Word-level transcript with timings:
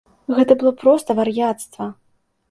Гэта 0.37 0.55
было 0.61 0.71
проста 0.83 1.15
вар'яцтва! 1.19 1.87